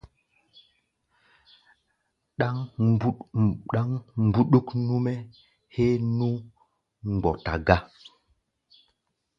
[3.69, 3.87] Ɗáŋ
[4.33, 5.15] ɓuɗuk nú-mɛ́
[5.73, 6.27] héé nú
[7.11, 7.77] mgbɔta gá.